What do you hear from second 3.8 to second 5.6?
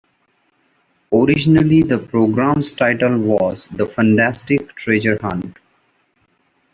Funtastic Treasure Hunt".